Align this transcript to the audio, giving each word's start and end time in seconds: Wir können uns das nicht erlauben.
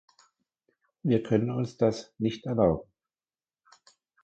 Wir 1.03 1.21
können 1.21 1.51
uns 1.51 1.77
das 1.77 2.11
nicht 2.17 2.47
erlauben. 2.47 2.89